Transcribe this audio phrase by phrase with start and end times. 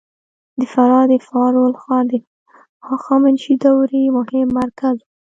[0.59, 2.13] د فراه د فارول ښار د
[2.89, 5.05] هخامنشي دورې مهم مرکز و